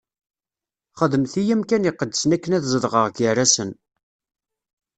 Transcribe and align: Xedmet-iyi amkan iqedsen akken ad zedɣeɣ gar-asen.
Xedmet-iyi 0.99 1.53
amkan 1.55 1.87
iqedsen 1.89 2.35
akken 2.35 2.55
ad 2.57 2.63
zedɣeɣ 2.71 3.05
gar-asen. 3.17 3.71